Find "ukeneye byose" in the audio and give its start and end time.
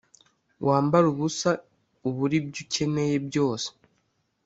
2.65-3.67